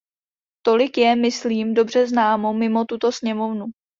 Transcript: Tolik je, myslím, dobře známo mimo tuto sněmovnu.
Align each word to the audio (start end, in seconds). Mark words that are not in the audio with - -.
Tolik 0.65 0.95
je, 0.97 1.15
myslím, 1.15 1.73
dobře 1.73 2.07
známo 2.07 2.53
mimo 2.53 2.85
tuto 2.85 3.11
sněmovnu. 3.11 3.65